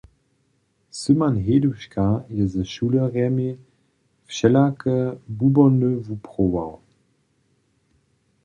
Syman 0.99 1.35
Hejduška 1.49 2.05
je 2.37 2.45
ze 2.53 2.63
šulerjemi 2.71 3.49
wšelake 4.27 4.97
bubony 5.37 5.91
wupruwował. 6.05 6.73